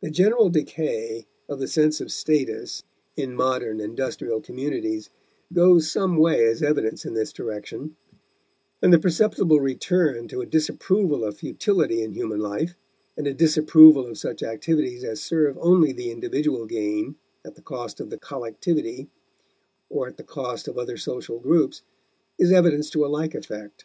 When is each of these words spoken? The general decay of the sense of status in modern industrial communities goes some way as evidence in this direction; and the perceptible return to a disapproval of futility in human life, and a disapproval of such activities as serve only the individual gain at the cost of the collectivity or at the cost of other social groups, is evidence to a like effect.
The 0.00 0.10
general 0.10 0.48
decay 0.48 1.26
of 1.50 1.58
the 1.60 1.68
sense 1.68 2.00
of 2.00 2.10
status 2.10 2.82
in 3.14 3.34
modern 3.36 3.78
industrial 3.78 4.40
communities 4.40 5.10
goes 5.52 5.92
some 5.92 6.16
way 6.16 6.46
as 6.46 6.62
evidence 6.62 7.04
in 7.04 7.12
this 7.12 7.30
direction; 7.30 7.94
and 8.80 8.90
the 8.90 8.98
perceptible 8.98 9.60
return 9.60 10.28
to 10.28 10.40
a 10.40 10.46
disapproval 10.46 11.24
of 11.26 11.36
futility 11.36 12.02
in 12.02 12.12
human 12.12 12.40
life, 12.40 12.74
and 13.18 13.26
a 13.26 13.34
disapproval 13.34 14.06
of 14.06 14.16
such 14.16 14.42
activities 14.42 15.04
as 15.04 15.20
serve 15.20 15.58
only 15.60 15.92
the 15.92 16.10
individual 16.10 16.64
gain 16.64 17.16
at 17.44 17.54
the 17.54 17.60
cost 17.60 18.00
of 18.00 18.08
the 18.08 18.16
collectivity 18.16 19.10
or 19.90 20.08
at 20.08 20.16
the 20.16 20.24
cost 20.24 20.68
of 20.68 20.78
other 20.78 20.96
social 20.96 21.38
groups, 21.38 21.82
is 22.38 22.50
evidence 22.50 22.88
to 22.88 23.04
a 23.04 23.08
like 23.08 23.34
effect. 23.34 23.84